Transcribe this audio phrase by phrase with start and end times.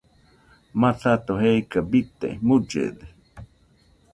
[0.81, 3.05] Masato jeika bite mullede.